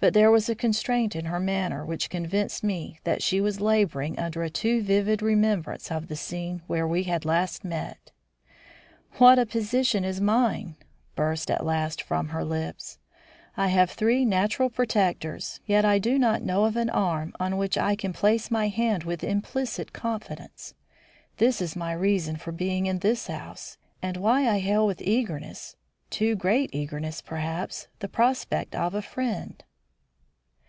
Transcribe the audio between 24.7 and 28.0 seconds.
with eagerness, too great eagerness, perhaps,